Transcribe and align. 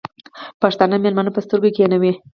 پښتانه 0.61 0.95
مېلمه 1.03 1.31
په 1.33 1.41
سترگو 1.45 1.69
کېنوي. 1.77 2.11